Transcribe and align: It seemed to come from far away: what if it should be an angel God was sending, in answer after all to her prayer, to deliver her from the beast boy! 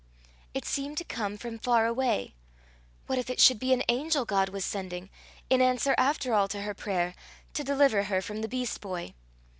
It 0.55 0.65
seemed 0.65 0.97
to 0.97 1.03
come 1.03 1.37
from 1.37 1.59
far 1.59 1.85
away: 1.85 2.33
what 3.05 3.19
if 3.19 3.29
it 3.29 3.39
should 3.39 3.59
be 3.59 3.71
an 3.71 3.83
angel 3.87 4.25
God 4.25 4.49
was 4.49 4.65
sending, 4.65 5.11
in 5.47 5.61
answer 5.61 5.93
after 5.95 6.33
all 6.33 6.47
to 6.47 6.61
her 6.63 6.73
prayer, 6.73 7.13
to 7.53 7.63
deliver 7.63 8.01
her 8.05 8.19
from 8.19 8.41
the 8.41 8.47
beast 8.47 8.81
boy! 8.81 9.13